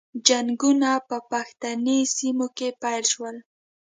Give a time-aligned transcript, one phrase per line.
[0.27, 3.35] جنګونه په پښتني سیمو کې پیل شول.